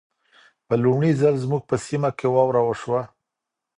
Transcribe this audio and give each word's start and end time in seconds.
په 0.67 0.73
لمړي 0.81 1.11
ځل 1.21 1.35
زموږ 1.43 1.61
په 1.69 1.75
سيمه 1.85 2.09
کې 2.17 2.27
واوره 2.29 2.61
وشوه. 2.63 3.01